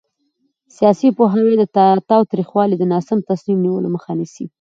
سیاسي 0.77 1.09
پوهاوی 1.17 1.53
د 1.59 1.63
تاوتریخوالي 2.09 2.75
او 2.77 2.85
ناسم 2.93 3.19
تصمیم 3.29 3.57
نیولو 3.65 3.93
مخه 3.95 4.11
نیسي 4.19 4.45